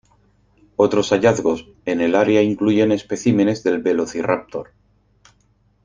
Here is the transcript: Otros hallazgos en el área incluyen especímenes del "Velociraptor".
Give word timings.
Otros 0.77 1.11
hallazgos 1.11 1.67
en 1.85 2.01
el 2.01 2.15
área 2.15 2.41
incluyen 2.41 2.91
especímenes 2.91 3.61
del 3.61 3.83
"Velociraptor". 3.83 4.71